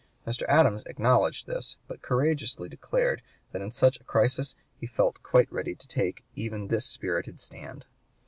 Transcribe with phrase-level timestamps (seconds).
[0.25, 0.45] Mr.
[0.49, 5.75] Adams acknowledged this, but courageously declared that in such a crisis he felt quite ready
[5.75, 7.85] to take even this spirited stand.